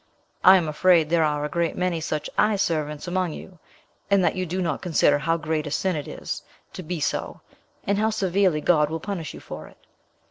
[0.43, 3.59] I am afraid there are a great many such eye servants among you,
[4.09, 6.41] and that you do not consider how great a sin it is
[6.73, 7.41] to be so,
[7.85, 9.77] and how severely God will punish you for it.